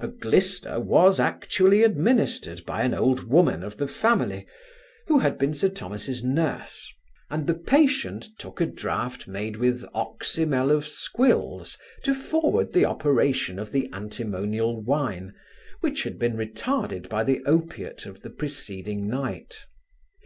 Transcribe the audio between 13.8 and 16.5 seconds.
antimonial wine, which had been